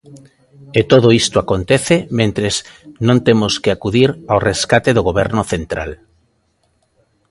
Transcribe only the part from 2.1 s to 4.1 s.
mentres "non temos que acudir